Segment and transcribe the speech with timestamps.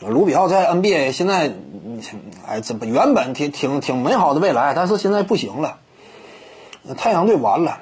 [0.00, 1.52] 卢比奥在 NBA 现在，
[2.46, 5.78] 哎，这不原本挺挺挺美好的未来，但是现在不行了，
[6.98, 7.78] 太阳队完了，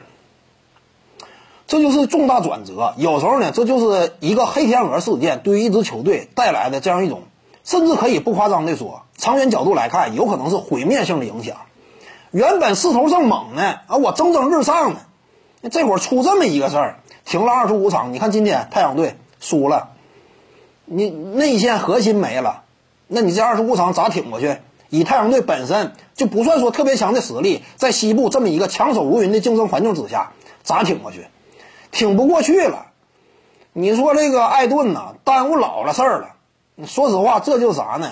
[1.67, 2.95] 这就是重大转折。
[2.99, 7.23] 有时候呢，这就是一个黑天鹅事件对于一支球队带来的这样一种，
[7.65, 11.57] 甚至可以不夸张的说，长远角度来看，有可能是毁灭性的影响。
[12.31, 15.01] 原本势头正猛呢，啊，我蒸蒸日上呢，
[15.69, 18.13] 这会儿出这么一个事儿，停了二十五场。
[18.13, 19.91] 你看今天太阳队输了。
[20.85, 22.63] 你内线核心没了，
[23.07, 24.59] 那你这二十五场咋挺过去？
[24.91, 31.27] 以太阳队本身就不算说特别强的实力，在西部这么一个强手如云的竞争环境之下，咋挺过去？
[31.91, 32.87] 挺不过去了。
[33.73, 36.37] 你说这个艾顿呐，耽误老了事儿了。
[36.87, 38.09] 说实话，这就是啥呢？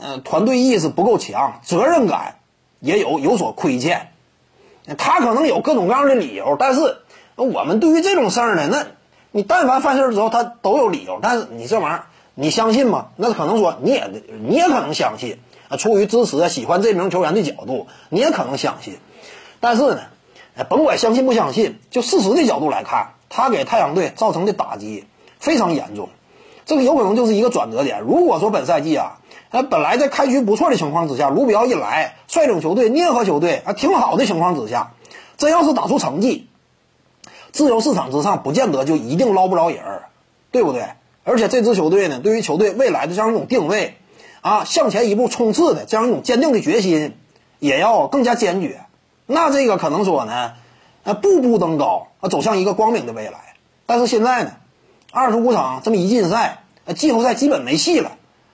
[0.00, 2.36] 嗯，团队意识不够强，责任感
[2.78, 4.12] 也有有所亏欠。
[4.98, 6.98] 他可能有各种各样的理由，但是
[7.34, 8.86] 我们对于这种事儿呢，那。
[9.34, 12.04] 你但凡犯事儿之后，他都有理由，但是你这玩意儿，
[12.34, 13.06] 你相信吗？
[13.16, 14.10] 那可能说你也
[14.46, 18.98] 你也可能相信啊，出于支持、喜欢这名球员的角度，你也可能相信。
[19.58, 20.00] 但是呢，
[20.68, 25.06] 甭管相信不相信，就事实的角度来看，他给太阳队造成的打击
[25.40, 26.10] 非常严重，
[26.66, 28.02] 这个有可能就是一个转折点。
[28.02, 29.18] 如果说本赛季啊，
[29.50, 34.92] 他本来在开局不错的情况之下，卢比奥一来率领球队捏合球队啊，挺好的情况之下，
[35.38, 36.48] 真要是打出成绩。
[37.52, 40.08] 自由市场之上，不见得就一定捞不着人儿，
[40.50, 40.86] 对不对？
[41.24, 43.96] 而且这支球队呢，对于球队未来的这样一种定位，
[44.40, 47.16] 啊，向前一步冲刺的这样一种坚定的决心，
[47.58, 48.80] 也要更加坚决。
[49.26, 50.54] 那这个可能说呢，
[51.04, 53.54] 啊，步步登高，啊，走向一个光明的未来。
[53.86, 54.52] 但是现在呢，
[55.12, 56.64] 二十五场这么一进赛，
[56.96, 58.12] 季后赛基本没戏了，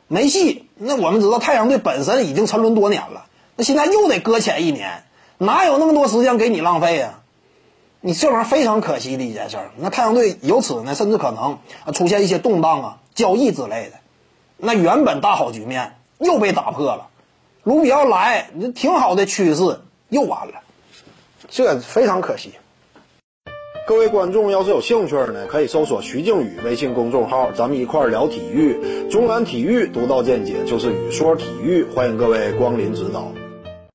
[0.09, 0.69] 没戏。
[0.75, 5.05] 那我们知道太阳队本身已经沉沦多年了，那现在又得搁浅一年，
[5.39, 7.21] 哪有那么多时间给你浪费呀？
[8.01, 13.99] 你这玩意儿非常可惜的一件事儿，那太阳队由此呢，甚至可能啊出现一些动荡啊、交易之类的，
[14.57, 17.09] 那原本大好局面又被打破了。
[17.65, 20.61] 卢比奥来，你挺好的趋势又完了，
[21.49, 22.53] 这非常可惜。
[23.87, 33.33] 各位观众要是有兴趣呢，可以搜索徐静宇微信公众号，咱们一块儿聊体育，中南体育独到见解就是语说体育，欢迎各位光临指导。